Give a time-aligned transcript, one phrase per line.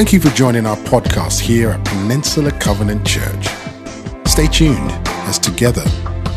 [0.00, 3.48] Thank you for joining our podcast here at Peninsula Covenant Church.
[4.26, 4.90] Stay tuned
[5.28, 5.84] as together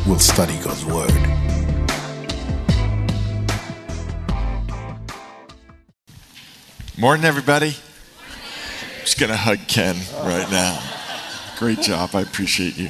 [0.05, 1.13] we'll study God's Word.
[6.97, 7.67] Morning, everybody.
[7.67, 10.83] I'm just going to hug Ken right now.
[11.57, 12.09] Great job.
[12.15, 12.89] I appreciate you.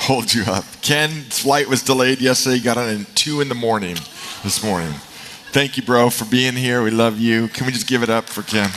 [0.00, 0.64] Hold you up.
[0.82, 2.56] Ken's flight was delayed yesterday.
[2.56, 3.94] He got on at 2 in the morning
[4.42, 4.94] this morning.
[5.52, 6.82] Thank you, bro, for being here.
[6.82, 7.46] We love you.
[7.46, 8.68] Can we just give it up for Ken?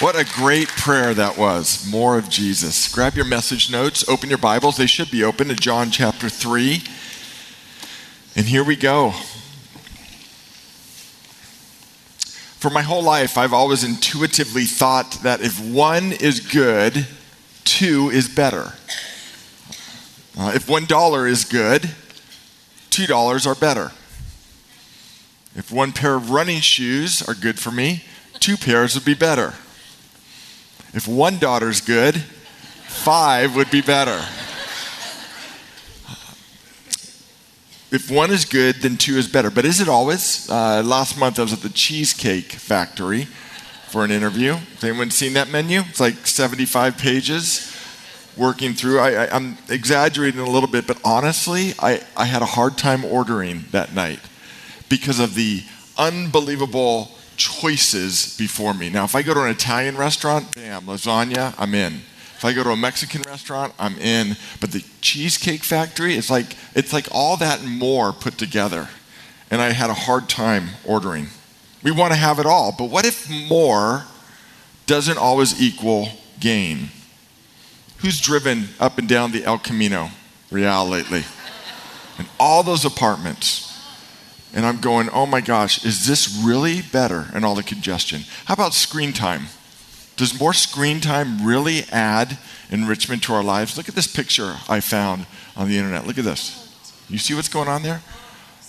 [0.00, 1.88] What a great prayer that was.
[1.88, 2.92] More of Jesus.
[2.92, 4.76] Grab your message notes, open your Bibles.
[4.76, 6.82] They should be open to John chapter 3.
[8.34, 9.12] And here we go.
[12.58, 17.06] For my whole life, I've always intuitively thought that if one is good,
[17.62, 18.72] two is better.
[20.36, 21.90] Uh, if one dollar is good,
[22.90, 23.92] two dollars are better.
[25.54, 28.02] If one pair of running shoes are good for me,
[28.40, 29.54] two pairs would be better.
[30.94, 32.14] If one daughter's good,
[32.86, 34.24] five would be better.
[37.90, 39.50] if one is good, then two is better.
[39.50, 40.48] But is it always?
[40.48, 43.24] Uh, last month I was at the Cheesecake Factory
[43.88, 44.52] for an interview.
[44.52, 45.80] Has anyone seen that menu?
[45.80, 47.76] It's like 75 pages
[48.36, 49.00] working through.
[49.00, 53.64] I, am exaggerating a little bit, but honestly, I, I had a hard time ordering
[53.72, 54.20] that night
[54.88, 55.64] because of the
[55.98, 58.90] unbelievable choices before me.
[58.90, 62.00] Now, if I go to an Italian restaurant, bam, lasagna, I'm in.
[62.36, 64.36] If I go to a Mexican restaurant, I'm in.
[64.60, 68.88] But the Cheesecake Factory, it's like it's like all that and more put together.
[69.50, 71.28] And I had a hard time ordering.
[71.82, 74.04] We want to have it all, but what if more
[74.86, 76.08] doesn't always equal
[76.40, 76.88] gain?
[77.98, 80.10] Who's driven up and down the El Camino
[80.50, 81.24] Real lately?
[82.18, 83.63] And all those apartments.
[84.54, 87.26] And I'm going, oh my gosh, is this really better?
[87.34, 88.22] And all the congestion.
[88.44, 89.46] How about screen time?
[90.16, 92.38] Does more screen time really add
[92.70, 93.76] enrichment to our lives?
[93.76, 96.06] Look at this picture I found on the internet.
[96.06, 96.72] Look at this.
[97.08, 98.00] You see what's going on there?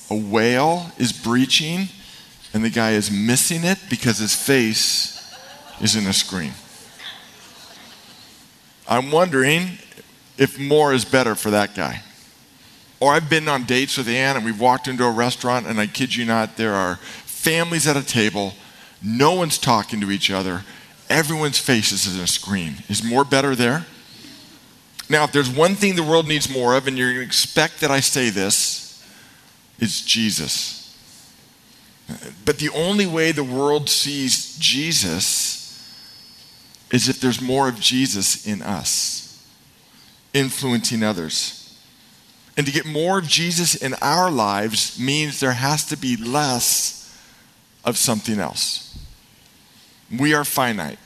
[0.09, 1.90] A whale is breaching,
[2.54, 5.36] and the guy is missing it because his face
[5.82, 6.54] is in a screen.
[8.88, 9.80] I'm wondering
[10.38, 12.02] if more is better for that guy.
[13.06, 15.86] Or I've been on dates with Ann, and we've walked into a restaurant, and I
[15.86, 16.96] kid you not, there are
[17.26, 18.56] families at a table,
[19.04, 20.64] no one's talking to each other
[21.10, 22.78] everyone's faces is in a screen.
[22.90, 23.86] Is more better there?
[25.08, 27.82] Now, if there's one thing the world needs more of, and you're going to expect
[27.82, 29.06] that I say this,
[29.78, 30.82] it's Jesus.
[32.44, 35.62] But the only way the world sees Jesus
[36.92, 39.48] is if there's more of Jesus in us,
[40.34, 41.65] influencing others.
[42.58, 47.18] And to get more of Jesus in our lives means there has to be less
[47.84, 48.98] of something else.
[50.18, 51.00] We are finite.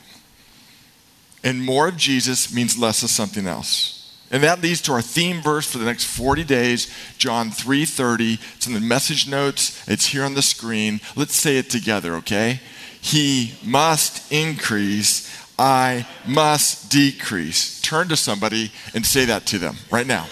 [1.42, 3.96] And more of Jesus means less of something else.
[4.30, 6.86] And that leads to our theme verse for the next 40 days,
[7.18, 8.38] John 3:30.
[8.56, 9.82] It's in the message notes.
[9.88, 11.00] It's here on the screen.
[11.16, 12.60] Let's say it together, okay?
[13.00, 15.28] He must increase,
[15.58, 17.80] I must decrease.
[17.80, 20.28] Turn to somebody and say that to them right now.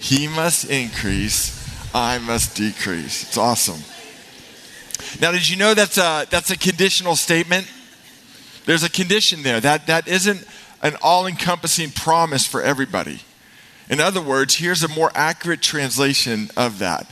[0.00, 3.22] He must increase, I must decrease.
[3.22, 3.82] It's awesome.
[5.20, 7.66] Now, did you know that's a, uh, that's a conditional statement?
[8.66, 9.60] There's a condition there.
[9.60, 10.44] That, that isn't
[10.82, 13.20] an all encompassing promise for everybody.
[13.88, 17.10] In other words, here's a more accurate translation of that.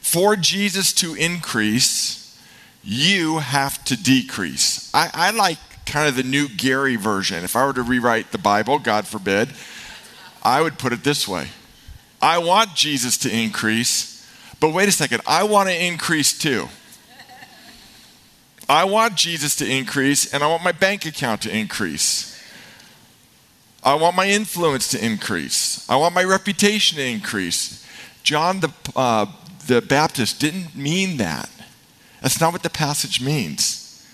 [0.00, 2.40] For Jesus to increase,
[2.82, 4.90] you have to decrease.
[4.94, 7.44] I, I like kind of the new Gary version.
[7.44, 9.48] If I were to rewrite the Bible, God forbid,
[10.42, 11.48] I would put it this way
[12.20, 14.26] I want Jesus to increase,
[14.60, 16.68] but wait a second, I want to increase too.
[18.68, 22.34] I want Jesus to increase and I want my bank account to increase.
[23.82, 25.88] I want my influence to increase.
[25.88, 27.86] I want my reputation to increase.
[28.22, 29.26] John the, uh,
[29.66, 31.48] the Baptist didn't mean that.
[32.20, 34.04] That's not what the passage means.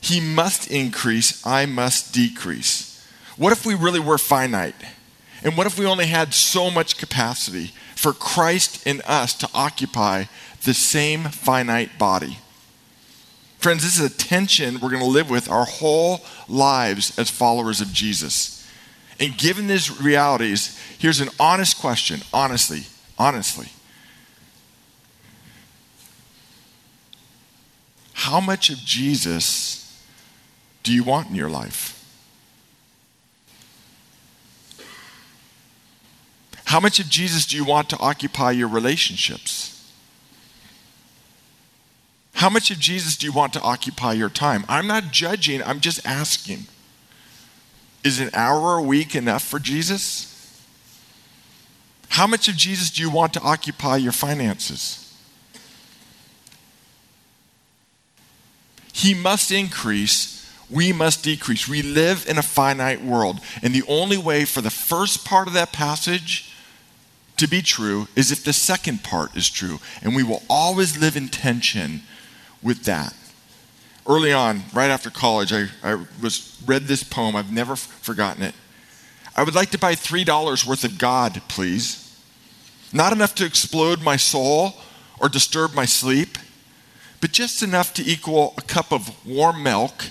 [0.00, 3.02] He must increase, I must decrease.
[3.38, 4.74] What if we really were finite?
[5.44, 10.24] And what if we only had so much capacity for Christ in us to occupy
[10.64, 12.38] the same finite body?
[13.58, 17.82] Friends, this is a tension we're going to live with our whole lives as followers
[17.82, 18.66] of Jesus.
[19.20, 22.84] And given these realities, here's an honest question, honestly,
[23.18, 23.68] honestly.
[28.14, 30.02] How much of Jesus
[30.82, 31.93] do you want in your life?
[36.64, 39.70] How much of Jesus do you want to occupy your relationships?
[42.34, 44.64] How much of Jesus do you want to occupy your time?
[44.68, 46.64] I'm not judging, I'm just asking.
[48.02, 50.30] Is an hour a week enough for Jesus?
[52.08, 55.00] How much of Jesus do you want to occupy your finances?
[58.92, 61.68] He must increase, we must decrease.
[61.68, 63.40] We live in a finite world.
[63.62, 66.53] And the only way for the first part of that passage
[67.36, 69.80] to be true is if the second part is true.
[70.02, 72.02] And we will always live in tension
[72.62, 73.14] with that.
[74.06, 77.34] Early on, right after college, I, I was read this poem.
[77.34, 78.54] I've never f- forgotten it.
[79.36, 82.00] I would like to buy $3 worth of God, please.
[82.92, 84.74] Not enough to explode my soul
[85.18, 86.38] or disturb my sleep,
[87.20, 90.04] but just enough to equal a cup of warm milk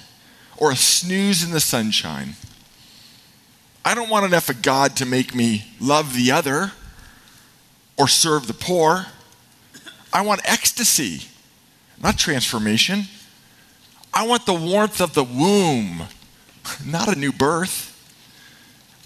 [0.58, 2.36] or a snooze in the sunshine.
[3.86, 6.74] I don't want enough of God to make me love the other
[7.98, 9.08] or serve the poor.
[10.12, 11.28] I want ecstasy,
[12.02, 13.06] not transformation.
[14.14, 16.04] I want the warmth of the womb,
[16.86, 17.90] not a new birth.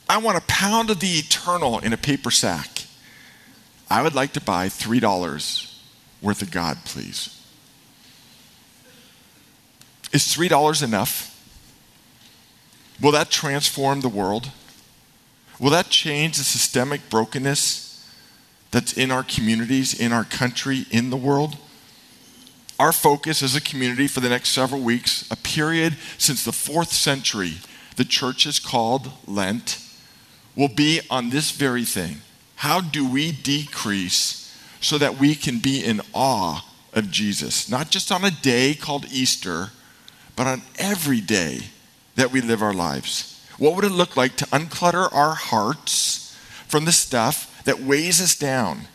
[0.10, 2.84] I want a pound of the eternal in a paper sack.
[3.90, 5.80] I would like to buy $3
[6.22, 7.42] worth of God, please.
[10.12, 11.34] Is $3 enough?
[13.02, 14.52] Will that transform the world?
[15.60, 17.87] Will that change the systemic brokenness
[18.72, 21.58] that's in our communities, in our country, in the world?
[22.80, 26.92] Our focus as a community for the next several weeks, a period since the fourth
[26.92, 27.56] century,
[27.96, 29.80] the church is called Lent,
[30.56, 32.18] will be on this very thing
[32.58, 37.70] how do we decrease so that we can be in awe of Jesus?
[37.70, 39.70] Not just on a day called Easter,
[40.36, 41.60] but on every day
[42.16, 43.40] that we live our lives.
[43.60, 46.36] What would it look like to unclutter our hearts
[46.68, 48.88] from the stuff that weighs us down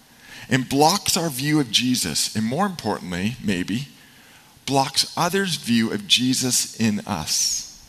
[0.48, 2.34] and blocks our view of Jesus?
[2.34, 3.88] And more importantly, maybe,
[4.64, 7.86] blocks others' view of Jesus in us.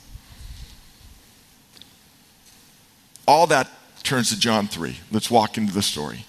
[3.25, 3.69] All that
[4.03, 4.97] turns to John 3.
[5.09, 6.25] Let's walk into the story.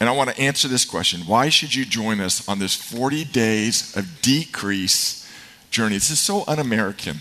[0.00, 3.26] And I want to answer this question Why should you join us on this 40
[3.26, 5.30] days of decrease
[5.70, 5.96] journey?
[5.96, 7.18] This is so un American.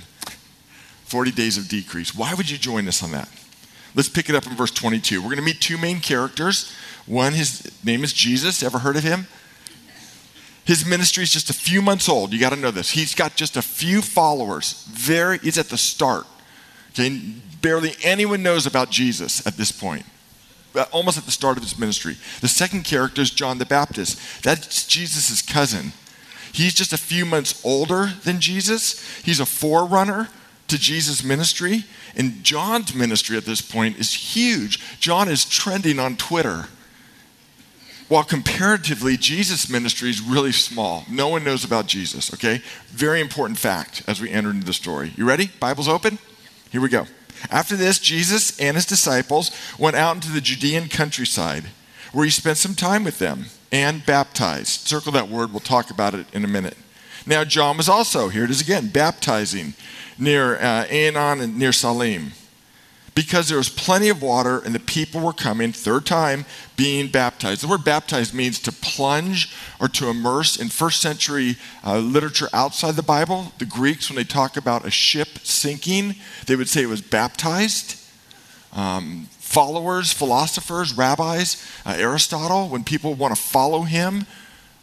[1.03, 2.15] 40 days of decrease.
[2.15, 3.27] Why would you join us on that?
[3.95, 5.21] Let's pick it up in verse 22.
[5.21, 6.71] We're going to meet two main characters.
[7.05, 8.61] One, his name is Jesus.
[8.61, 9.27] Ever heard of him?
[10.63, 12.31] His ministry is just a few months old.
[12.31, 12.91] You got to know this.
[12.91, 14.83] He's got just a few followers.
[14.91, 16.27] Very, he's at the start.
[16.91, 17.19] Okay,
[17.61, 20.05] barely anyone knows about Jesus at this point,
[20.75, 22.17] uh, almost at the start of his ministry.
[22.41, 24.43] The second character is John the Baptist.
[24.43, 25.93] That's Jesus' cousin.
[26.51, 29.21] He's just a few months older than Jesus.
[29.23, 30.29] He's a forerunner
[30.69, 31.85] to Jesus' ministry.
[32.15, 34.99] And John's ministry at this point is huge.
[34.99, 36.67] John is trending on Twitter.
[38.07, 41.05] While comparatively, Jesus' ministry is really small.
[41.09, 42.61] No one knows about Jesus, okay?
[42.87, 45.13] Very important fact as we enter into the story.
[45.15, 45.51] You ready?
[45.59, 46.17] Bible's open?
[46.71, 47.05] Here we go.
[47.51, 51.65] After this, Jesus and his disciples went out into the Judean countryside,
[52.11, 54.87] where he spent some time with them and baptized.
[54.87, 56.77] Circle that word, we'll talk about it in a minute.
[57.27, 59.75] Now, John was also, here it is again, baptizing
[60.19, 62.31] near uh, Aenon and near Salim
[63.19, 66.45] because there was plenty of water and the people were coming, third time,
[66.77, 67.61] being baptized.
[67.61, 70.55] The word baptized means to plunge or to immerse.
[70.57, 74.89] In first century uh, literature outside the Bible, the Greeks, when they talk about a
[74.89, 76.15] ship sinking,
[76.45, 78.01] they would say it was baptized.
[78.71, 84.27] Um, followers, philosophers, rabbis, uh, Aristotle, when people want to follow him,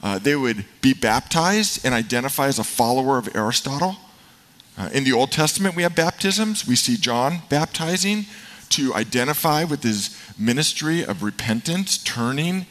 [0.02, 3.96] uh, they would be baptized and identify as a follower of Aristotle.
[4.78, 6.66] Uh, in the Old Testament, we have baptisms.
[6.66, 8.26] We see John baptizing
[8.70, 12.66] to identify with his ministry of repentance, turning,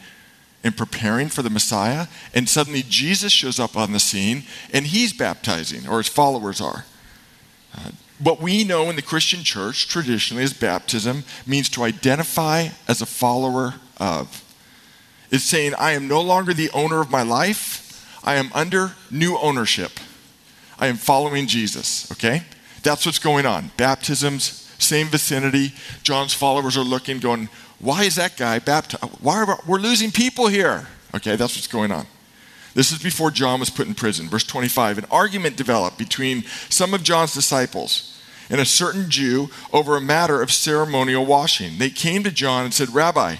[0.62, 2.06] and preparing for the Messiah.
[2.34, 6.84] And suddenly Jesus shows up on the scene and he's baptizing, or his followers are.
[7.76, 13.02] Uh, what we know in the Christian church traditionally as baptism means to identify as
[13.02, 14.42] a follower of.
[15.30, 17.82] It's saying, I am no longer the owner of my life,
[18.24, 19.92] I am under new ownership.
[20.78, 22.42] I am following Jesus, okay?
[22.82, 23.70] That's what's going on.
[23.76, 25.72] Baptisms, same vicinity.
[26.02, 29.04] John's followers are looking, going, why is that guy baptized?
[29.20, 30.86] Why are we, we're losing people here?
[31.14, 32.06] Okay, that's what's going on.
[32.74, 34.28] This is before John was put in prison.
[34.28, 39.96] Verse 25 An argument developed between some of John's disciples and a certain Jew over
[39.96, 41.78] a matter of ceremonial washing.
[41.78, 43.36] They came to John and said, Rabbi,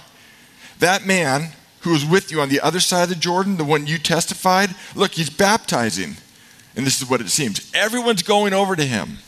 [0.79, 3.87] that man who was with you on the other side of the Jordan, the one
[3.87, 6.17] you testified, look, he's baptizing
[6.77, 9.19] and this is what it seems everyone's going over to him.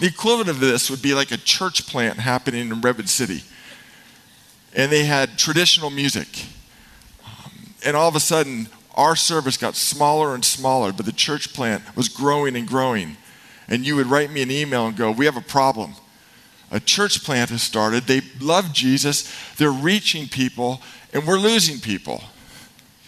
[0.00, 3.42] The equivalent of this would be like a church plant happening in Redwood City.
[4.74, 6.46] And they had traditional music.
[7.84, 11.96] And all of a sudden, our service got smaller and smaller, but the church plant
[11.96, 13.16] was growing and growing.
[13.68, 15.94] And you would write me an email and go, We have a problem.
[16.70, 18.04] A church plant has started.
[18.04, 20.82] They love Jesus, they're reaching people,
[21.12, 22.22] and we're losing people.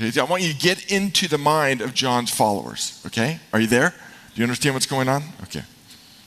[0.01, 3.39] I want you to get into the mind of John's followers, okay?
[3.53, 3.91] Are you there?
[3.91, 5.23] Do you understand what's going on?
[5.43, 5.63] Okay.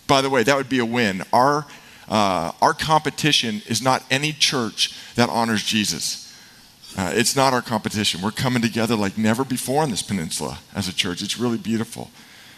[0.06, 1.24] By the way, that would be a win.
[1.34, 1.65] Our,
[2.08, 6.20] uh, our competition is not any church that honors Jesus.
[6.96, 8.22] Uh, it's not our competition.
[8.22, 11.24] We're coming together like never before on this peninsula as a church.
[11.24, 12.12] It's really beautiful.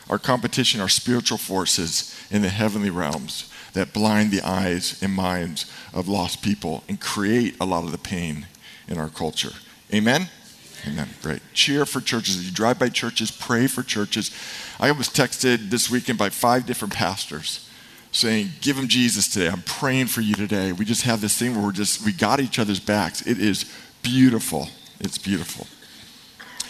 [0.09, 5.71] Our competition are spiritual forces in the heavenly realms that blind the eyes and minds
[5.93, 8.47] of lost people and create a lot of the pain
[8.87, 9.51] in our culture.
[9.93, 10.29] Amen?
[10.87, 11.09] Amen.
[11.21, 11.41] Great.
[11.53, 12.45] Cheer for churches.
[12.45, 14.31] You drive by churches, pray for churches.
[14.79, 17.69] I was texted this weekend by five different pastors
[18.11, 19.49] saying, Give them Jesus today.
[19.49, 20.71] I'm praying for you today.
[20.71, 23.25] We just have this thing where we're just, we got each other's backs.
[23.25, 23.65] It is
[24.01, 24.69] beautiful.
[24.99, 25.67] It's beautiful.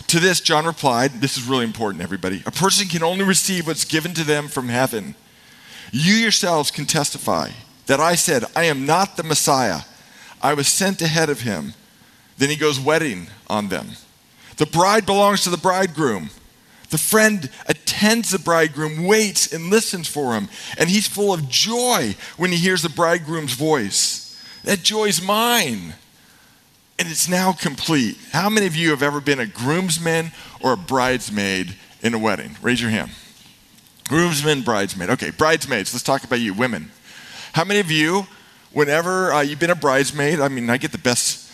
[0.07, 2.43] To this, John replied, This is really important, everybody.
[2.45, 5.15] A person can only receive what's given to them from heaven.
[5.91, 7.50] You yourselves can testify
[7.88, 9.81] that I said, I am not the Messiah.
[10.41, 11.74] I was sent ahead of him.
[12.38, 13.91] Then he goes wedding on them.
[14.58, 16.30] The bride belongs to the bridegroom.
[16.90, 20.50] The friend attends the bridegroom, waits, and listens for him.
[20.78, 24.42] And he's full of joy when he hears the bridegroom's voice.
[24.64, 25.96] That joy's mine.
[26.98, 28.18] And it's now complete.
[28.32, 30.32] How many of you have ever been a groomsman
[30.62, 32.56] or a bridesmaid in a wedding?
[32.62, 33.12] Raise your hand.
[34.08, 35.10] Groomsman, bridesmaid.
[35.10, 35.94] Okay, bridesmaids.
[35.94, 36.92] Let's talk about you, women.
[37.54, 38.28] How many of you,
[38.72, 41.52] whenever uh, you've been a bridesmaid, I mean, I get the best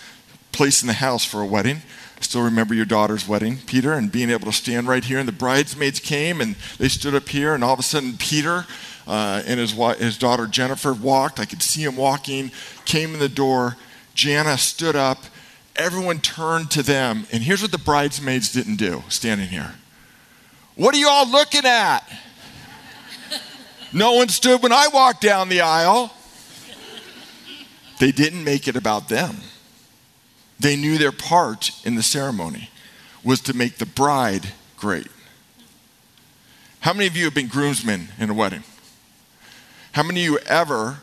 [0.52, 1.82] place in the house for a wedding.
[2.22, 5.18] I still remember your daughter's wedding, Peter, and being able to stand right here.
[5.18, 8.68] And the bridesmaids came and they stood up here, and all of a sudden, Peter
[9.08, 11.40] uh, and his, his daughter Jennifer walked.
[11.40, 12.52] I could see him walking,
[12.86, 13.76] came in the door.
[14.14, 15.18] Jana stood up.
[15.76, 17.26] Everyone turned to them.
[17.32, 19.74] And here's what the bridesmaids didn't do standing here.
[20.76, 22.02] What are you all looking at?
[23.94, 26.14] No one stood when I walked down the aisle.
[28.00, 29.36] They didn't make it about them.
[30.62, 32.70] They knew their part in the ceremony
[33.24, 35.08] was to make the bride great.
[36.82, 38.64] How many of you have been groomsmen in a wedding?
[39.94, 41.00] How many of you ever,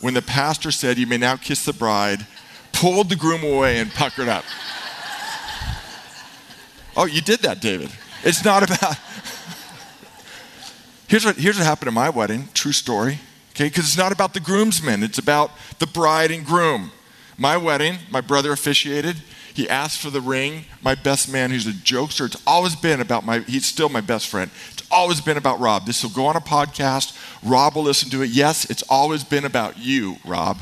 [0.00, 2.26] when the pastor said you may now kiss the bride,
[2.72, 4.44] pulled the groom away and puckered up?
[6.96, 7.90] oh, you did that, David.
[8.24, 8.96] It's not about.
[11.06, 13.68] here's, what, here's what happened at my wedding, true story, okay?
[13.68, 16.90] Because it's not about the groomsmen, it's about the bride and groom.
[17.38, 19.16] My wedding, my brother officiated.
[19.54, 20.64] He asked for the ring.
[20.82, 24.26] My best man, who's a jokester, it's always been about my, he's still my best
[24.26, 24.50] friend.
[24.72, 25.86] It's always been about Rob.
[25.86, 27.16] This will go on a podcast.
[27.44, 28.30] Rob will listen to it.
[28.30, 30.58] Yes, it's always been about you, Rob.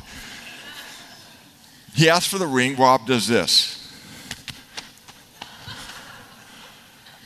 [1.94, 2.76] He asked for the ring.
[2.76, 3.82] Rob does this.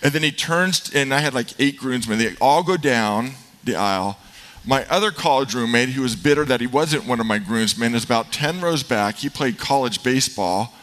[0.03, 2.19] And then he turns, and I had like eight groomsmen.
[2.19, 3.33] They all go down
[3.65, 4.17] the aisle.
[4.65, 8.05] My other college roommate, who was bitter that he wasn't one of my groomsmen, is
[8.05, 9.17] about 10 rows back.
[9.17, 10.75] He played college baseball.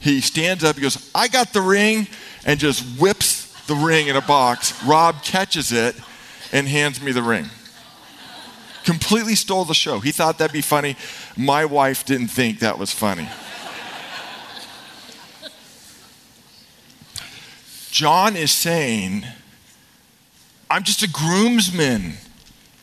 [0.00, 2.06] He stands up, he goes, I got the ring,
[2.44, 4.82] and just whips the ring in a box.
[4.84, 5.96] Rob catches it
[6.52, 7.46] and hands me the ring.
[8.84, 9.98] Completely stole the show.
[9.98, 10.96] He thought that'd be funny.
[11.36, 13.28] My wife didn't think that was funny.
[17.90, 19.24] John is saying,
[20.70, 22.18] I'm just a groomsman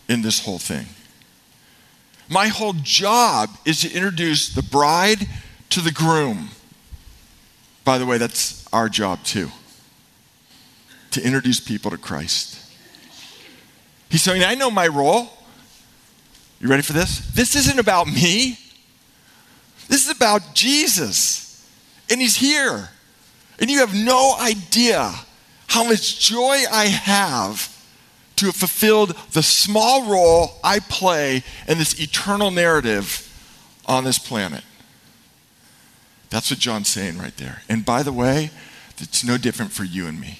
[0.07, 0.88] in this whole thing.
[2.29, 5.27] My whole job is to introduce the bride
[5.69, 6.50] to the groom.
[7.83, 9.50] By the way, that's our job too
[11.12, 12.60] to introduce people to Christ.
[14.10, 15.29] He's saying, I know my role.
[16.60, 17.19] You ready for this?
[17.33, 18.57] This isn't about me.
[19.89, 21.67] This is about Jesus.
[22.10, 22.89] And He's here.
[23.60, 25.13] And you have no idea
[25.67, 27.73] how much joy I have
[28.38, 33.30] to have fulfilled the small role I play in this eternal narrative
[33.86, 34.63] on this planet.
[36.30, 37.62] That's what John's saying right there.
[37.70, 38.50] And by the way,
[38.98, 40.40] it's no different for you and me.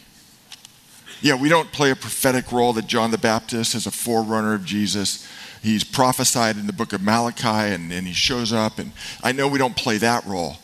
[1.22, 4.66] Yeah, we don't play a prophetic role that John the Baptist as a forerunner of
[4.66, 5.28] Jesus.
[5.62, 8.80] He's prophesied in the book of Malachi and, and he shows up.
[8.80, 8.92] And
[9.24, 10.58] I know we don't play that role.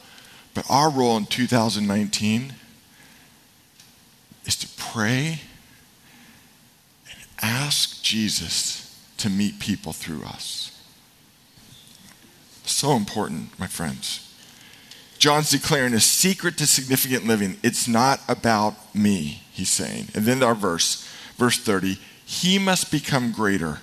[0.53, 2.53] But our role in 2019
[4.45, 5.41] is to pray
[7.41, 8.85] ask Jesus
[9.17, 10.65] to meet people through us.
[12.65, 14.25] So important, my friends.
[15.17, 17.57] John's declaring a secret to significant living.
[17.61, 20.07] It's not about me, he's saying.
[20.15, 21.05] And then our verse,
[21.35, 23.79] verse 30, he must become greater.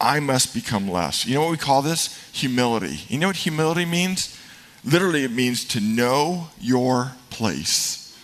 [0.00, 1.26] I must become less.
[1.26, 2.30] You know what we call this?
[2.32, 3.00] Humility.
[3.08, 4.38] You know what humility means?
[4.84, 8.16] Literally, it means to know your place.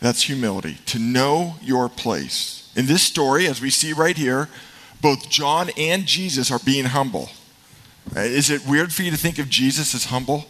[0.00, 2.59] That's humility, to know your place.
[2.76, 4.48] In this story, as we see right here,
[5.00, 7.30] both John and Jesus are being humble.
[8.14, 10.46] Uh, is it weird for you to think of Jesus as humble?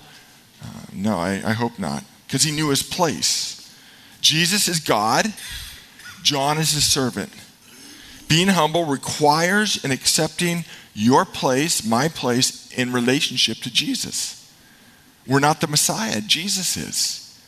[0.63, 3.57] Uh, no, I, I hope not, because he knew his place.
[4.21, 5.33] Jesus is God,
[6.23, 7.33] John is his servant.
[8.29, 14.37] Being humble requires an accepting your place, my place, in relationship to Jesus.
[15.27, 17.41] We're not the Messiah, Jesus is.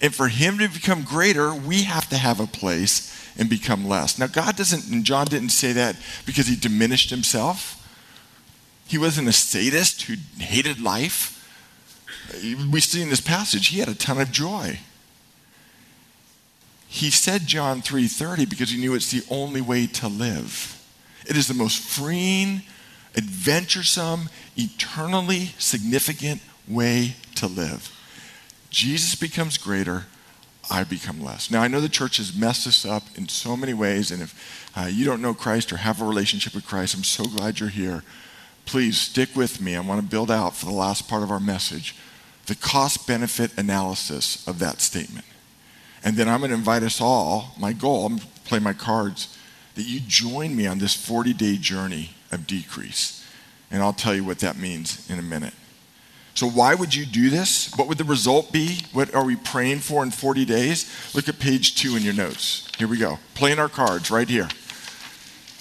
[0.00, 4.18] And for him to become greater, we have to have a place and become less.
[4.18, 7.82] Now, God doesn't, and John didn't say that because he diminished himself.
[8.86, 11.32] He wasn't a sadist who hated life.
[12.70, 14.80] We see in this passage, he had a ton of joy.
[16.88, 20.80] He said John 3:30 because he knew it's the only way to live.
[21.26, 22.62] It is the most freeing,
[23.16, 27.90] adventuresome, eternally significant way to live.
[28.70, 30.06] Jesus becomes greater,
[30.70, 31.50] I become less.
[31.50, 34.70] Now, I know the church has messed this up in so many ways, and if
[34.76, 37.68] uh, you don't know Christ or have a relationship with Christ, I'm so glad you're
[37.68, 38.02] here.
[38.64, 39.76] Please stick with me.
[39.76, 41.94] I want to build out for the last part of our message
[42.46, 45.26] the cost benefit analysis of that statement.
[46.04, 48.72] And then I'm going to invite us all, my goal, I'm going to play my
[48.72, 49.36] cards,
[49.74, 53.24] that you join me on this 40 day journey of decrease.
[53.70, 55.54] And I'll tell you what that means in a minute.
[56.36, 57.72] So, why would you do this?
[57.76, 58.82] What would the result be?
[58.92, 61.14] What are we praying for in 40 days?
[61.14, 62.70] Look at page two in your notes.
[62.76, 63.18] Here we go.
[63.34, 64.48] Playing our cards right here.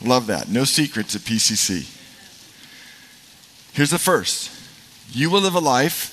[0.04, 0.50] Love that.
[0.50, 1.90] No secrets at PCC.
[3.72, 4.52] Here's the first
[5.12, 6.12] you will live a life,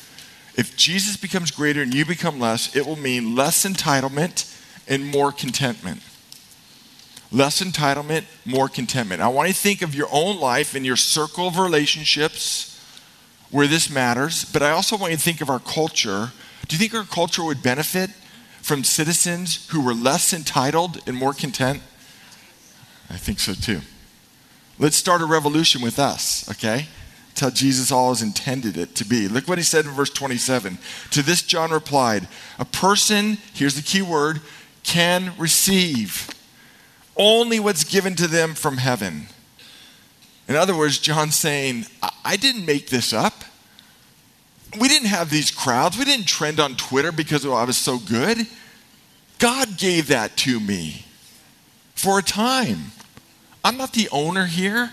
[0.57, 4.49] if Jesus becomes greater and you become less, it will mean less entitlement
[4.87, 6.03] and more contentment.
[7.33, 9.23] Less entitlement, more contentment.
[9.23, 12.72] I want you to think of your own life and your circle of relationships
[13.53, 16.33] where this matters, but I also want you to think of our culture.
[16.67, 18.11] Do you think our culture would benefit
[18.63, 21.83] from citizens who were less entitled and more content?
[23.09, 23.83] I think so too.
[24.79, 26.89] Let's start a revolution with us, okay?
[27.29, 29.29] That's how Jesus always intended it to be.
[29.29, 30.79] Look what he said in verse 27.
[31.11, 34.41] To this, John replied, A person, here's the key word,
[34.83, 36.29] can receive
[37.17, 39.29] only what's given to them from heaven.
[40.53, 41.87] In other words, John's saying,
[42.27, 43.33] I didn't make this up.
[44.79, 45.97] We didn't have these crowds.
[45.97, 48.47] We didn't trend on Twitter because oh, I was so good.
[49.39, 51.07] God gave that to me
[51.95, 52.93] for a time.
[53.65, 54.91] I'm not the owner here,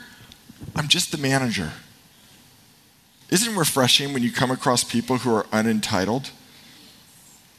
[0.77, 1.73] I'm just the manager.
[3.29, 6.29] Isn't it refreshing when you come across people who are unentitled?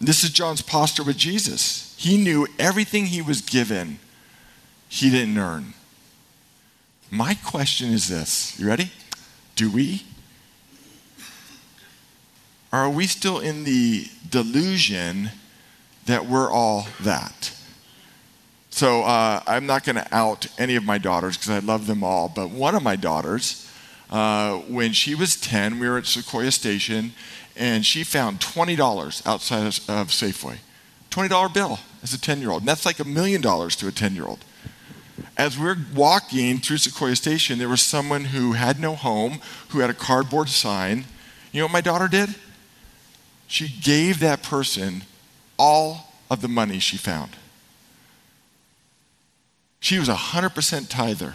[0.00, 1.94] This is John's posture with Jesus.
[1.98, 3.98] He knew everything he was given,
[4.88, 5.74] he didn't earn.
[7.10, 8.92] My question is this you ready?
[9.56, 10.04] Do we?
[12.72, 15.30] Are we still in the delusion
[16.06, 17.52] that we're all that?
[18.70, 22.04] So uh, I'm not going to out any of my daughters because I love them
[22.04, 23.68] all, but one of my daughters,
[24.08, 27.12] uh, when she was 10, we were at Sequoia Station,
[27.56, 30.58] and she found $20 outside of Safeway.
[31.10, 32.62] $20 bill as a 10 year old.
[32.62, 34.44] And that's like a million dollars to a 10 year old
[35.36, 39.90] as we're walking through Sequoia Station, there was someone who had no home, who had
[39.90, 41.04] a cardboard sign.
[41.52, 42.34] You know what my daughter did?
[43.46, 45.02] She gave that person
[45.58, 47.36] all of the money she found.
[49.80, 51.34] She was a 100% tither.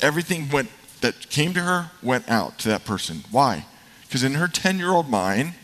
[0.00, 3.24] Everything went that came to her went out to that person.
[3.30, 3.64] Why?
[4.02, 5.54] Because in her 10 year old mind,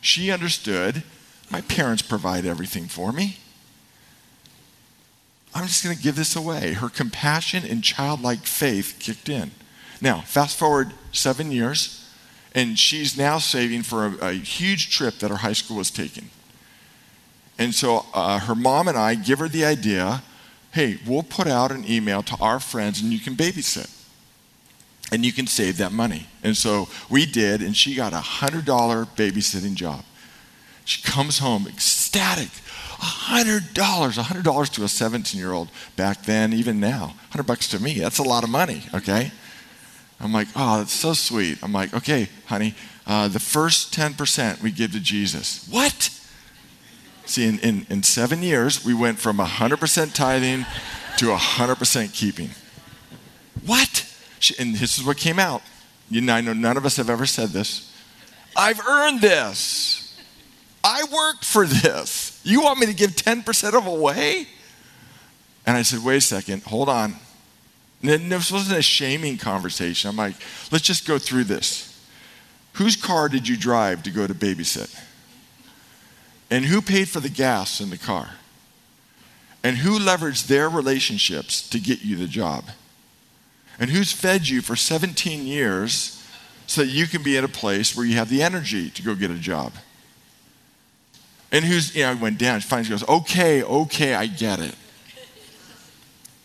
[0.00, 1.02] she understood
[1.50, 3.38] my parents provide everything for me.
[5.54, 6.74] I'm just going to give this away.
[6.74, 9.50] Her compassion and childlike faith kicked in.
[10.00, 12.08] Now, fast forward seven years,
[12.54, 16.30] and she's now saving for a, a huge trip that her high school was taking.
[17.58, 20.22] And so uh, her mom and I give her the idea
[20.72, 23.96] hey, we'll put out an email to our friends and you can babysit.
[25.12, 26.28] And you can save that money.
[26.44, 30.04] And so we did, and she got a $100 babysitting job.
[30.84, 32.50] She comes home ecstatic.
[33.00, 37.14] $100, $100 to a 17 year old back then, even now.
[37.32, 39.32] 100 bucks to me, that's a lot of money, okay?
[40.20, 41.58] I'm like, oh, that's so sweet.
[41.62, 42.74] I'm like, okay, honey,
[43.06, 45.66] uh, the first 10% we give to Jesus.
[45.70, 46.10] What?
[47.24, 50.66] See, in, in, in seven years, we went from 100% tithing
[51.16, 52.50] to 100% keeping.
[53.64, 54.06] What?
[54.40, 55.62] She, and this is what came out.
[56.10, 57.94] You know, I know none of us have ever said this.
[58.56, 59.99] I've earned this.
[60.82, 62.40] I worked for this.
[62.42, 64.46] You want me to give 10% of away?
[65.66, 67.14] And I said, wait a second, hold on.
[68.02, 70.08] This wasn't a shaming conversation.
[70.08, 70.36] I'm like,
[70.72, 71.86] let's just go through this.
[72.74, 74.98] Whose car did you drive to go to babysit?
[76.50, 78.30] And who paid for the gas in the car?
[79.62, 82.64] And who leveraged their relationships to get you the job?
[83.78, 86.26] And who's fed you for 17 years
[86.66, 89.14] so that you can be at a place where you have the energy to go
[89.14, 89.74] get a job?
[91.52, 94.74] And who's, you know, I went down, She finally goes, okay, okay, I get it.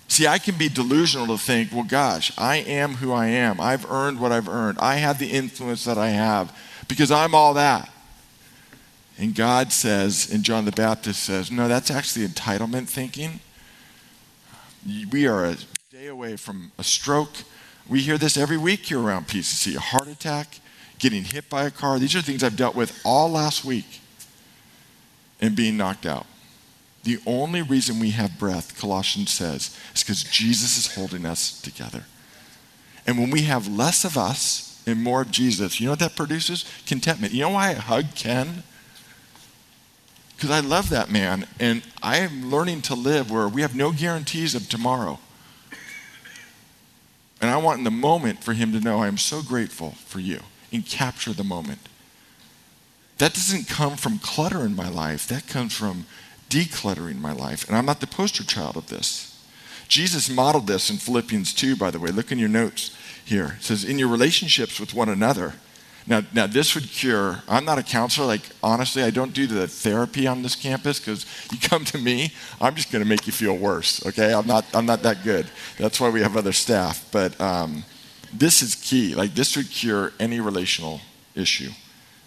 [0.08, 3.60] See, I can be delusional to think, well, gosh, I am who I am.
[3.60, 4.78] I've earned what I've earned.
[4.80, 6.56] I have the influence that I have
[6.88, 7.90] because I'm all that.
[9.18, 13.40] And God says, and John the Baptist says, no, that's actually entitlement thinking.
[15.12, 15.58] We are a
[15.92, 17.34] day away from a stroke.
[17.88, 20.60] We hear this every week here around PCC a heart attack,
[21.00, 21.98] getting hit by a car.
[21.98, 24.02] These are things I've dealt with all last week
[25.46, 26.26] and being knocked out.
[27.04, 32.06] The only reason we have breath, Colossians says, is because Jesus is holding us together.
[33.06, 36.16] And when we have less of us and more of Jesus, you know what that
[36.16, 36.66] produces?
[36.88, 37.32] Contentment.
[37.32, 38.64] You know why I hug Ken?
[40.36, 43.92] Because I love that man, and I am learning to live where we have no
[43.92, 45.20] guarantees of tomorrow.
[47.40, 50.20] And I want in the moment for him to know I am so grateful for
[50.20, 50.40] you
[50.74, 51.88] and capture the moment.
[53.18, 56.06] That doesn't come from clutter in my life, that comes from
[56.50, 57.68] decluttering my life.
[57.68, 59.32] And I'm not the poster child of this.
[59.88, 62.10] Jesus modeled this in Philippians 2, by the way.
[62.10, 63.58] Look in your notes here.
[63.60, 65.54] It says, In your relationships with one another.
[66.08, 67.42] Now, now this would cure.
[67.48, 68.28] I'm not a counselor.
[68.28, 72.32] Like, honestly, I don't do the therapy on this campus because you come to me,
[72.62, 74.32] I'm just going to make you feel worse, okay?
[74.34, 75.48] I'm not, I'm not that good.
[75.80, 77.08] That's why we have other staff.
[77.12, 77.84] But um,
[78.32, 79.16] this is key.
[79.16, 81.02] Like, this would cure any relational
[81.34, 81.72] issue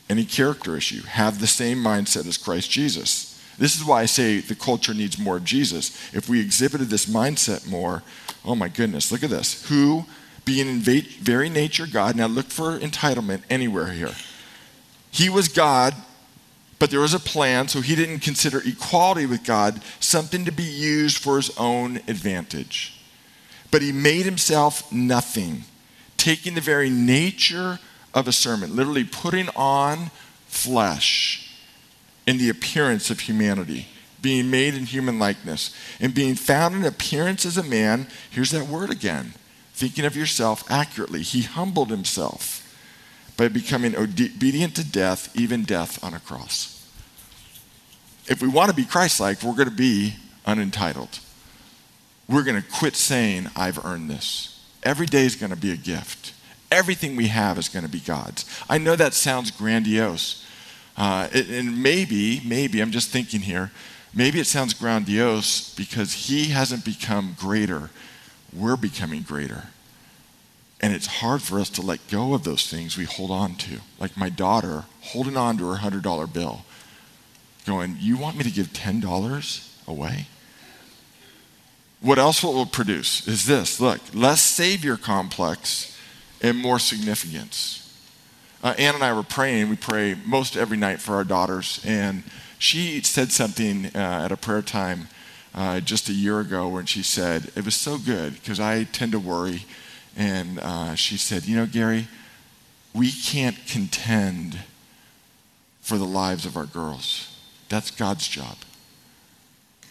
[0.09, 1.03] any character issue.
[1.03, 3.43] Have the same mindset as Christ Jesus.
[3.59, 6.15] This is why I say the culture needs more of Jesus.
[6.15, 8.03] If we exhibited this mindset more,
[8.45, 9.69] oh my goodness, look at this.
[9.69, 10.05] Who,
[10.45, 14.15] being in very nature God, now look for entitlement anywhere here.
[15.11, 15.95] He was God,
[16.79, 20.63] but there was a plan, so he didn't consider equality with God something to be
[20.63, 23.01] used for his own advantage.
[23.71, 25.65] But he made himself nothing,
[26.17, 27.81] taking the very nature
[28.15, 30.11] of a sermon, literally putting on
[30.47, 31.55] flesh
[32.27, 33.87] in the appearance of humanity,
[34.21, 38.07] being made in human likeness, and being found in appearance as a man.
[38.31, 39.35] Here's that word again
[39.73, 41.23] thinking of yourself accurately.
[41.23, 42.65] He humbled himself
[43.37, 46.85] by becoming obedient to death, even death on a cross.
[48.27, 51.21] If we want to be Christ like, we're going to be unentitled.
[52.29, 54.61] We're going to quit saying, I've earned this.
[54.83, 56.35] Every day is going to be a gift.
[56.71, 58.45] Everything we have is going to be God's.
[58.69, 60.45] I know that sounds grandiose.
[60.97, 63.71] Uh, and maybe, maybe, I'm just thinking here,
[64.13, 67.91] maybe it sounds grandiose because He hasn't become greater.
[68.53, 69.69] We're becoming greater.
[70.81, 73.81] And it's hard for us to let go of those things we hold on to.
[73.99, 76.65] Like my daughter holding on to her $100 bill,
[77.67, 80.27] going, You want me to give $10 away?
[82.01, 85.98] What else will it produce is this look, less savior complex
[86.43, 87.85] and more significance.
[88.63, 89.69] Uh, Ann and I were praying.
[89.69, 91.81] We pray most every night for our daughters.
[91.87, 92.25] And
[92.59, 95.09] she said something uh, at a prayer time
[95.55, 99.13] uh, just a year ago when she said, It was so good because I tend
[99.13, 99.65] to worry.
[100.17, 102.09] And uh, she said, You know, Gary,
[102.93, 104.59] we can't contend
[105.81, 107.35] for the lives of our girls.
[107.69, 108.57] That's God's job.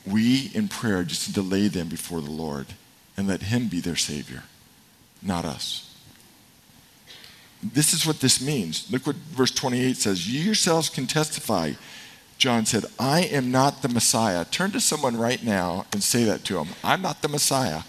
[0.05, 2.67] We, in prayer, just to lay them before the Lord
[3.15, 4.43] and let Him be their Savior,
[5.21, 5.86] not us.
[7.63, 8.91] This is what this means.
[8.91, 10.31] Look what verse 28 says.
[10.31, 11.73] You yourselves can testify.
[12.37, 14.45] John said, I am not the Messiah.
[14.45, 16.67] Turn to someone right now and say that to him.
[16.83, 17.81] I'm not the Messiah.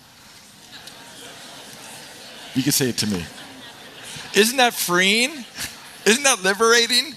[2.55, 3.25] You can say it to me.
[4.35, 5.31] Isn't that freeing?
[6.07, 7.15] Isn't that liberating?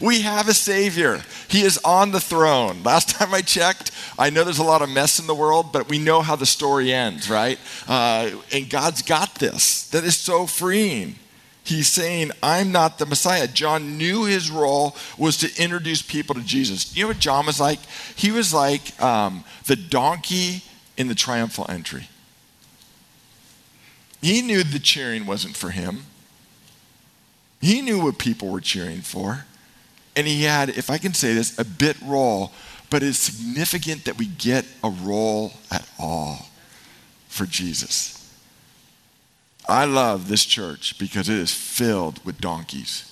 [0.00, 1.22] We have a Savior.
[1.48, 2.82] He is on the throne.
[2.82, 5.88] Last time I checked, I know there's a lot of mess in the world, but
[5.88, 7.58] we know how the story ends, right?
[7.88, 9.88] Uh, and God's got this.
[9.88, 11.16] That is so freeing.
[11.62, 13.46] He's saying, I'm not the Messiah.
[13.46, 16.96] John knew his role was to introduce people to Jesus.
[16.96, 17.78] You know what John was like?
[18.16, 20.62] He was like um, the donkey
[20.96, 22.08] in the triumphal entry.
[24.22, 26.06] He knew the cheering wasn't for him,
[27.60, 29.44] he knew what people were cheering for.
[30.16, 32.52] And he had, if I can say this, a bit role,
[32.90, 36.48] but it's significant that we get a role at all
[37.28, 38.19] for Jesus.
[39.68, 43.06] I love this church because it is filled with donkeys.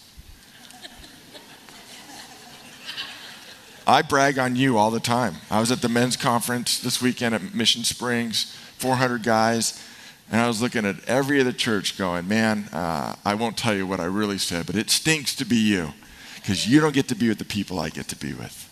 [3.87, 5.37] I brag on you all the time.
[5.51, 9.83] I was at the men's conference this weekend at Mission Springs, 400 guys,
[10.31, 13.87] and I was looking at every other church going, man, uh, I won't tell you
[13.87, 15.95] what I really said, but it stinks to be you
[16.35, 18.67] because you don't get to be with the people I get to be with.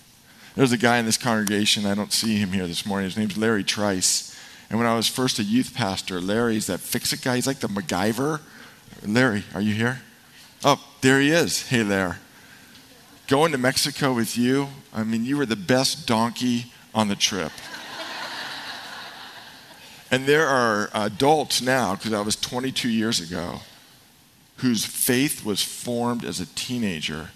[0.54, 3.06] There's a guy in this congregation, I don't see him here this morning.
[3.06, 4.35] His name's Larry Trice.
[4.68, 7.36] And when I was first a youth pastor, Larry's that fix it guy.
[7.36, 8.40] He's like the MacGyver.
[9.04, 10.00] Larry, are you here?
[10.64, 11.68] Oh, there he is.
[11.68, 12.18] Hey there.
[13.28, 17.52] Going to Mexico with you, I mean, you were the best donkey on the trip.
[20.10, 23.60] and there are adults now, because I was 22 years ago,
[24.58, 27.30] whose faith was formed as a teenager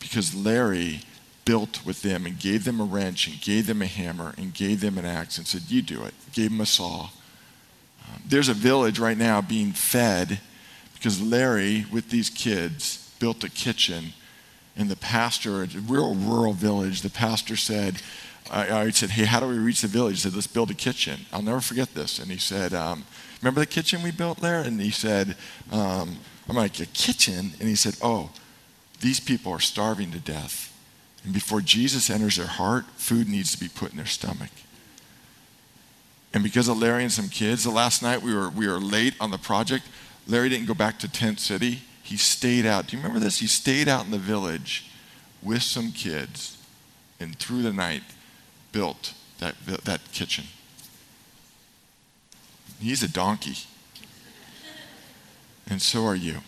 [0.00, 1.02] because Larry
[1.48, 4.82] built with them and gave them a wrench and gave them a hammer and gave
[4.82, 6.12] them an axe and said, You do it.
[6.34, 7.04] Gave them a saw.
[7.04, 10.40] Um, there's a village right now being fed
[10.92, 14.12] because Larry, with these kids, built a kitchen.
[14.76, 18.02] And the pastor, a real rural village, the pastor said,
[18.50, 20.16] I, I, said, Hey, how do we reach the village?
[20.16, 21.20] He said, Let's build a kitchen.
[21.32, 22.18] I'll never forget this.
[22.18, 23.06] And he said, um,
[23.40, 24.60] Remember the kitchen we built there?
[24.60, 25.34] And he said,
[25.72, 27.52] um, I'm like, A kitchen?
[27.58, 28.32] And he said, Oh,
[29.00, 30.74] these people are starving to death.
[31.24, 34.50] And before Jesus enters their heart, food needs to be put in their stomach.
[36.32, 39.14] And because of Larry and some kids, the last night we were, we were late
[39.20, 39.84] on the project.
[40.26, 41.82] Larry didn't go back to Tent City.
[42.02, 42.86] He stayed out.
[42.86, 43.40] Do you remember this?
[43.40, 44.90] He stayed out in the village
[45.42, 46.56] with some kids
[47.20, 48.02] and through the night
[48.72, 50.44] built that, that kitchen.
[52.80, 53.56] He's a donkey.
[55.68, 56.38] And so are you.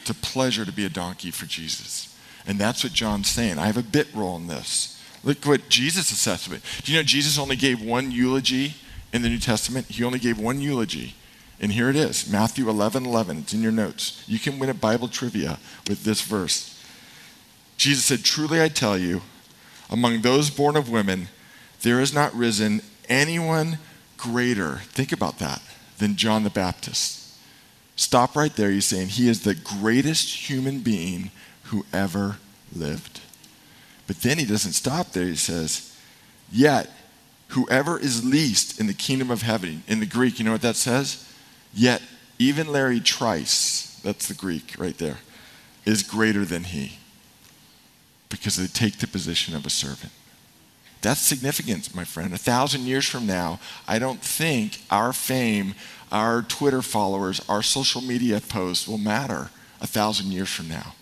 [0.00, 2.15] It's a pleasure to be a donkey for Jesus.
[2.46, 3.58] And that's what John's saying.
[3.58, 5.02] I have a bit role in this.
[5.24, 6.62] Look what Jesus assessment.
[6.84, 8.74] Do you know Jesus only gave one eulogy
[9.12, 9.86] in the New Testament?
[9.86, 11.14] He only gave one eulogy.
[11.60, 13.38] And here it is Matthew 11 11.
[13.38, 14.22] It's in your notes.
[14.26, 16.72] You can win a Bible trivia with this verse.
[17.76, 19.22] Jesus said, Truly I tell you,
[19.90, 21.28] among those born of women,
[21.82, 23.78] there has not risen anyone
[24.16, 25.62] greater, think about that,
[25.98, 27.34] than John the Baptist.
[27.96, 28.70] Stop right there.
[28.70, 31.30] He's saying he is the greatest human being
[31.66, 32.36] who ever
[32.74, 33.20] lived.
[34.06, 35.24] But then he doesn't stop there.
[35.24, 35.96] He says,
[36.50, 36.90] Yet,
[37.48, 40.76] whoever is least in the kingdom of heaven, in the Greek, you know what that
[40.76, 41.28] says?
[41.74, 42.02] Yet,
[42.38, 45.18] even Larry Trice, that's the Greek right there,
[45.84, 46.98] is greater than he
[48.28, 50.12] because they take the position of a servant.
[51.02, 52.32] That's significant, my friend.
[52.32, 55.74] A thousand years from now, I don't think our fame,
[56.10, 59.50] our Twitter followers, our social media posts will matter
[59.80, 60.94] a thousand years from now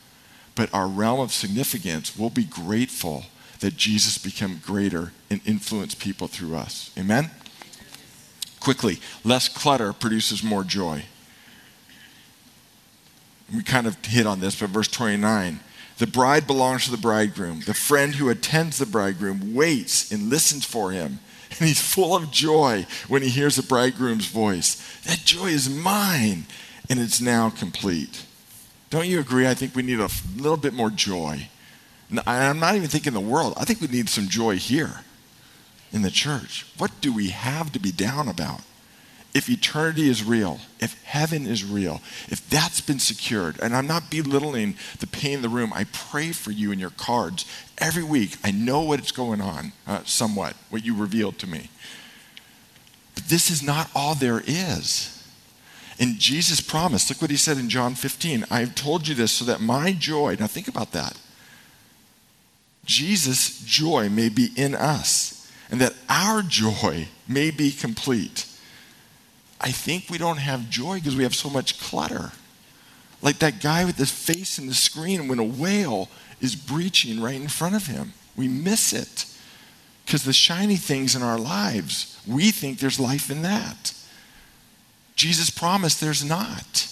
[0.55, 3.25] but our realm of significance will be grateful
[3.61, 6.91] that Jesus become greater and influence people through us.
[6.99, 7.31] Amen?
[8.61, 11.05] Quickly, less clutter produces more joy.
[13.55, 15.61] We kind of hit on this, but verse 29
[15.99, 17.61] the bride belongs to the bridegroom.
[17.61, 21.21] The friend who attends the bridegroom waits and listens for him.
[21.57, 24.75] And he's full of joy when he hears the bridegroom's voice.
[25.03, 26.47] That joy is mine,
[26.91, 28.25] and it's now complete.
[28.95, 29.49] Don't you agree?
[29.49, 31.49] I think we need a little bit more joy.
[32.29, 33.55] I'm not even thinking the world.
[33.57, 35.01] I think we need some joy here
[35.93, 36.65] in the church.
[36.79, 38.61] What do we have to be down about?
[39.35, 44.13] If eternity is real, if heaven is real, if that's been secured, and I'm not
[44.13, 47.47] belittling the pain in the room, I pray for you in your cards
[47.79, 48.37] every week.
[48.45, 51.69] I know what's going on, uh, somewhat, what you revealed to me.
[53.17, 55.14] But this is not all there is.
[55.99, 59.33] And Jesus promised, look what he said in John 15 I have told you this
[59.33, 61.19] so that my joy, now think about that.
[62.85, 68.47] Jesus' joy may be in us, and that our joy may be complete.
[69.61, 72.33] I think we don't have joy because we have so much clutter.
[73.23, 77.41] Like that guy with his face in the screen when a whale is breaching right
[77.41, 78.13] in front of him.
[78.37, 79.25] We miss it
[80.05, 83.94] because the shiny things in our lives, we think there's life in that.
[85.17, 86.89] Jesus promised there's not.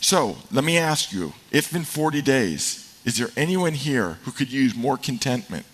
[0.00, 4.52] So let me ask you if in 40 days, is there anyone here who could
[4.52, 5.66] use more contentment?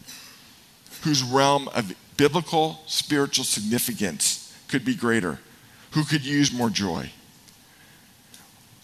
[1.03, 5.39] Whose realm of biblical spiritual significance could be greater?
[5.93, 7.11] Who could use more joy?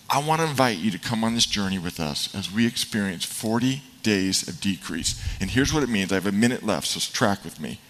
[0.08, 3.24] I want to invite you to come on this journey with us as we experience
[3.24, 5.20] 40 days of decrease.
[5.40, 7.80] And here's what it means I have a minute left, so track with me.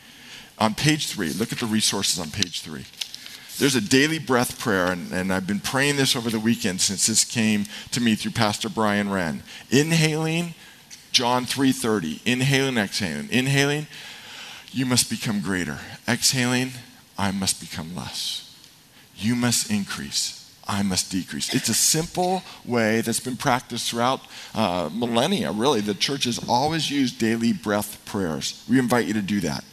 [0.59, 2.87] On page three, look at the resources on page three
[3.59, 7.07] there's a daily breath prayer, and, and, I've been praying this over the weekend since
[7.07, 9.43] this came to me through Pastor Brian Wren.
[9.71, 10.55] Inhaling,
[11.13, 12.21] John 3:30.
[12.25, 13.29] Inhaling, exhaling.
[13.31, 13.87] Inhaling,
[14.73, 15.79] you must become greater.
[16.07, 16.73] Exhaling,
[17.17, 18.55] I must become less.
[19.17, 20.37] You must increase.
[20.69, 21.55] I must decrease.
[21.55, 24.21] It's a simple way that's been practiced throughout
[24.55, 25.81] uh, millennia, really.
[25.81, 28.65] The church has always used daily breath prayers.
[28.69, 29.65] We invite you to do that.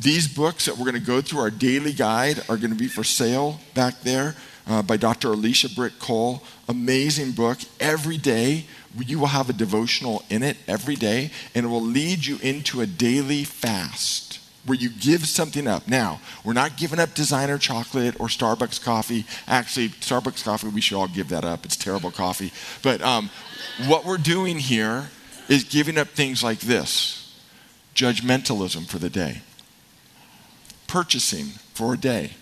[0.00, 2.88] These books that we're going to go through, our daily guide, are going to be
[2.88, 4.34] for sale back there
[4.66, 5.28] uh, by Dr.
[5.28, 6.40] Alicia Britt Chole.
[6.68, 7.58] Amazing book.
[7.78, 8.64] Every day
[8.98, 12.80] you will have a devotional in it every day, and it will lead you into
[12.80, 15.86] a daily fast where you give something up.
[15.86, 19.26] Now, we're not giving up designer chocolate or Starbucks coffee.
[19.46, 21.64] Actually, Starbucks coffee, we should all give that up.
[21.64, 22.52] It's terrible coffee.
[22.82, 23.30] But um,
[23.86, 25.10] what we're doing here
[25.48, 27.16] is giving up things like this
[27.94, 29.42] judgmentalism for the day,
[30.90, 32.32] purchasing for a day,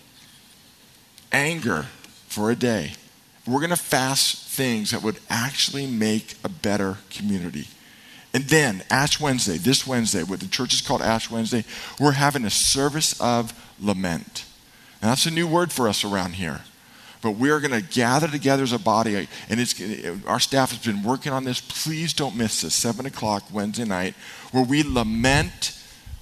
[1.31, 1.83] anger
[2.29, 2.93] for a day.
[3.47, 7.67] We're going to fast things that would actually make a better community.
[8.33, 11.65] And then, Ash Wednesday, this Wednesday, what the church is called Ash Wednesday,
[12.01, 14.47] we're having a service of lament.
[15.03, 16.63] And that's a new word for us around here.
[17.21, 19.75] But we're going to gather together as a body, and it's,
[20.27, 21.61] our staff has been working on this.
[21.61, 24.15] Please don't miss this, 7 o'clock Wednesday night,
[24.53, 25.78] where we lament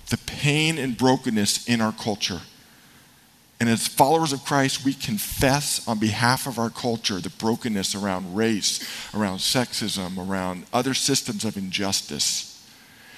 [0.09, 2.41] the pain and brokenness in our culture.
[3.59, 8.37] And as followers of Christ, we confess on behalf of our culture the brokenness around
[8.37, 12.53] race, around sexism, around other systems of injustice.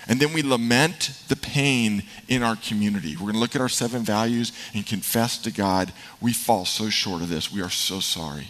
[0.06, 3.14] And then we lament the pain in our community.
[3.14, 6.88] We're going to look at our seven values and confess to God, we fall so
[6.88, 7.52] short of this.
[7.52, 8.48] We are so sorry.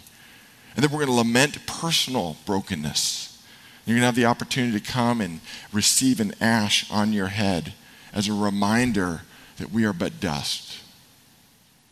[0.75, 3.43] And then we're going to lament personal brokenness.
[3.85, 5.41] You're going to have the opportunity to come and
[5.73, 7.73] receive an ash on your head
[8.13, 9.21] as a reminder
[9.57, 10.79] that we are but dust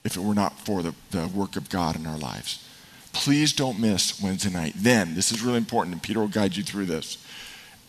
[0.03, 2.63] if it were not for the, the work of God in our lives.
[3.11, 4.73] Please don't miss Wednesday night.
[4.75, 7.17] Then, this is really important, and Peter will guide you through this.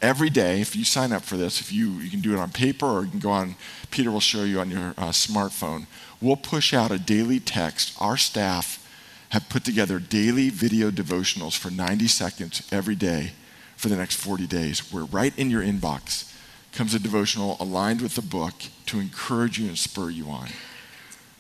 [0.01, 2.51] Every day, if you sign up for this, if you, you can do it on
[2.51, 3.57] paper or you can go on,
[3.91, 5.87] Peter will show you on your uh, smartphone.
[6.21, 7.97] We'll push out a daily text.
[8.01, 8.85] Our staff
[9.31, 13.33] have put together daily video devotionals for 90 seconds every day
[13.77, 14.93] for the next 40 days.
[14.93, 16.33] We're right in your inbox
[16.73, 18.55] comes a devotional aligned with the book
[18.87, 20.49] to encourage you and spur you on.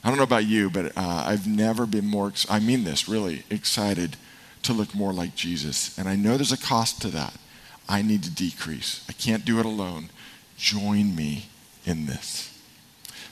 [0.02, 3.08] I don't know about you, but uh, I've never been more, ex- I mean this
[3.08, 4.16] really, excited
[4.62, 5.96] to look more like Jesus.
[5.98, 7.34] And I know there's a cost to that.
[7.88, 9.04] I need to decrease.
[9.08, 10.10] I can't do it alone.
[10.56, 11.46] Join me
[11.84, 12.54] in this.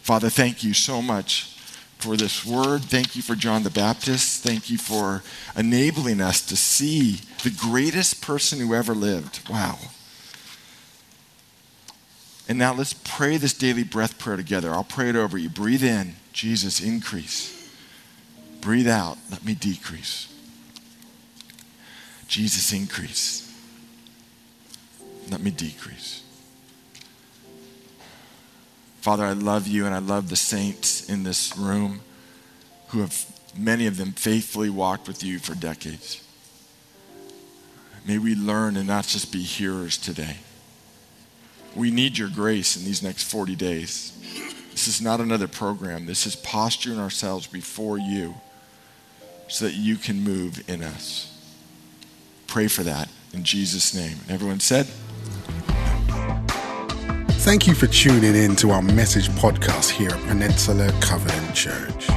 [0.03, 1.53] Father, thank you so much
[1.99, 2.83] for this word.
[2.85, 4.43] Thank you for John the Baptist.
[4.43, 5.23] Thank you for
[5.57, 9.49] enabling us to see the greatest person who ever lived.
[9.49, 9.79] Wow.
[12.49, 14.71] And now let's pray this daily breath prayer together.
[14.71, 15.49] I'll pray it over you.
[15.49, 16.15] Breathe in.
[16.33, 17.53] Jesus, increase.
[18.61, 20.33] Breathe out, let me decrease.
[22.29, 23.43] Jesus, increase.
[25.31, 26.23] Let me decrease.
[29.01, 32.01] Father, I love you and I love the saints in this room
[32.89, 33.25] who have,
[33.57, 36.23] many of them, faithfully walked with you for decades.
[38.05, 40.37] May we learn and not just be hearers today.
[41.75, 44.13] We need your grace in these next 40 days.
[44.71, 46.07] This is not another program.
[46.07, 48.35] This is posturing ourselves before you
[49.49, 51.33] so that you can move in us.
[52.47, 54.19] Pray for that in Jesus' name.
[54.29, 54.87] Everyone said,
[57.47, 62.09] Thank you for tuning in to our message podcast here at Peninsula Covenant Church.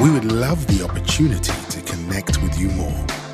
[0.00, 3.25] We would love the opportunity to connect with you more.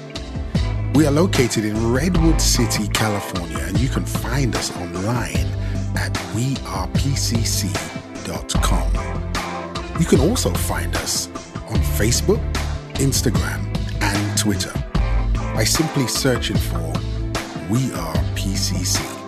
[0.95, 5.47] We are located in Redwood City, California, and you can find us online
[5.97, 7.93] at wearepcc.com
[10.03, 11.29] you can also find us
[11.71, 12.41] on Facebook,
[12.95, 13.65] Instagram,
[14.03, 14.73] and Twitter
[15.55, 16.93] by simply searching for
[17.71, 19.22] We Are PCC.